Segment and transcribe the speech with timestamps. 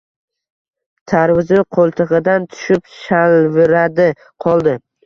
[1.11, 4.11] Tarvuzi qo‘ltig‘idan tushib shalviradi
[4.49, 4.81] qoldi.